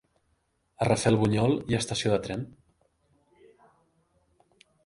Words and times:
A 0.85 0.87
Rafelbunyol 0.89 1.53
hi 1.59 1.77
ha 1.77 1.83
estació 1.85 2.15
de 2.15 2.19
tren? 2.25 2.43